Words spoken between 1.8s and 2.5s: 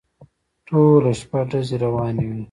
روانې وې.